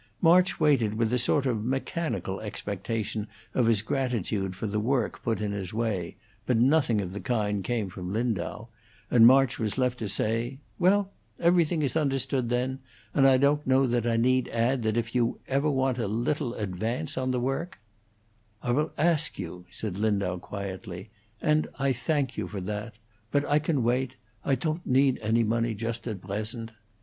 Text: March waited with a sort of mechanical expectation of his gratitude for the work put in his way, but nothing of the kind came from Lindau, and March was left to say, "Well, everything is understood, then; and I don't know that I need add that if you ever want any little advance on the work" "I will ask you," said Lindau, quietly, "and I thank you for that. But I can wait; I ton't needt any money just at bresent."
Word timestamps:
March 0.19 0.59
waited 0.59 0.95
with 0.95 1.13
a 1.13 1.19
sort 1.19 1.45
of 1.45 1.63
mechanical 1.63 2.39
expectation 2.39 3.27
of 3.53 3.67
his 3.67 3.83
gratitude 3.83 4.55
for 4.55 4.65
the 4.65 4.79
work 4.79 5.21
put 5.21 5.39
in 5.39 5.51
his 5.51 5.75
way, 5.75 6.15
but 6.47 6.57
nothing 6.57 6.99
of 6.99 7.13
the 7.13 7.19
kind 7.19 7.63
came 7.63 7.87
from 7.87 8.11
Lindau, 8.11 8.65
and 9.11 9.27
March 9.27 9.59
was 9.59 9.77
left 9.77 9.99
to 9.99 10.09
say, 10.09 10.57
"Well, 10.79 11.11
everything 11.39 11.83
is 11.83 11.95
understood, 11.95 12.49
then; 12.49 12.79
and 13.13 13.27
I 13.27 13.37
don't 13.37 13.67
know 13.67 13.85
that 13.85 14.07
I 14.07 14.17
need 14.17 14.47
add 14.47 14.81
that 14.81 14.97
if 14.97 15.13
you 15.13 15.39
ever 15.47 15.69
want 15.69 15.99
any 15.99 16.07
little 16.07 16.55
advance 16.55 17.15
on 17.15 17.29
the 17.29 17.39
work" 17.39 17.77
"I 18.63 18.71
will 18.71 18.93
ask 18.97 19.37
you," 19.37 19.67
said 19.69 19.99
Lindau, 19.99 20.39
quietly, 20.39 21.11
"and 21.43 21.67
I 21.77 21.93
thank 21.93 22.39
you 22.39 22.47
for 22.47 22.61
that. 22.61 22.95
But 23.29 23.45
I 23.45 23.59
can 23.59 23.83
wait; 23.83 24.15
I 24.43 24.55
ton't 24.55 24.83
needt 24.87 25.19
any 25.21 25.43
money 25.43 25.75
just 25.75 26.07
at 26.07 26.21
bresent." 26.21 26.71